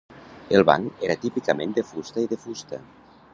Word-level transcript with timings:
El 0.59 0.63
banc 0.69 1.03
era 1.09 1.17
típicament 1.25 1.77
de 1.81 1.85
fusta 1.91 2.25
i 2.25 2.33
de 2.33 2.41
fusta. 2.47 2.81